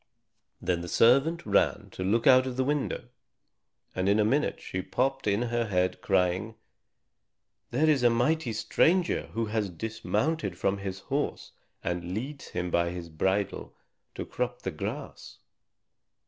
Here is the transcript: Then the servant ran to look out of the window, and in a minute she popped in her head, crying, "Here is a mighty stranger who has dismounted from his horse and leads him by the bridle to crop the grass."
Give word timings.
Then 0.59 0.81
the 0.81 0.87
servant 0.87 1.45
ran 1.45 1.89
to 1.91 2.03
look 2.03 2.25
out 2.25 2.47
of 2.47 2.57
the 2.57 2.63
window, 2.63 3.09
and 3.93 4.09
in 4.09 4.19
a 4.19 4.25
minute 4.25 4.59
she 4.59 4.81
popped 4.81 5.27
in 5.27 5.43
her 5.43 5.67
head, 5.67 6.01
crying, 6.01 6.55
"Here 7.69 7.87
is 7.87 8.01
a 8.01 8.09
mighty 8.09 8.51
stranger 8.51 9.27
who 9.33 9.45
has 9.45 9.69
dismounted 9.69 10.57
from 10.57 10.79
his 10.79 11.01
horse 11.01 11.51
and 11.83 12.15
leads 12.15 12.47
him 12.47 12.71
by 12.71 12.89
the 12.89 13.09
bridle 13.11 13.75
to 14.15 14.25
crop 14.25 14.63
the 14.63 14.71
grass." 14.71 15.37